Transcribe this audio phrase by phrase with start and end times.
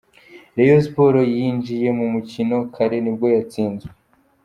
[0.55, 3.91] Rayon Sports yinjiye mu mukino kare nubwo yatsinzwe.